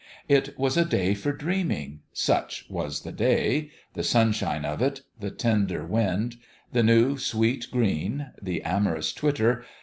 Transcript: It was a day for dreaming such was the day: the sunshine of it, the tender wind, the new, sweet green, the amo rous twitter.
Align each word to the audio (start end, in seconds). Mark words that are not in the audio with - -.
It 0.27 0.57
was 0.57 0.77
a 0.77 0.83
day 0.83 1.13
for 1.13 1.31
dreaming 1.31 1.99
such 2.11 2.65
was 2.71 3.01
the 3.01 3.11
day: 3.11 3.69
the 3.93 4.01
sunshine 4.03 4.65
of 4.65 4.81
it, 4.81 5.01
the 5.19 5.29
tender 5.29 5.85
wind, 5.85 6.37
the 6.71 6.81
new, 6.81 7.19
sweet 7.19 7.67
green, 7.71 8.31
the 8.41 8.63
amo 8.65 8.95
rous 8.95 9.13
twitter. 9.13 9.63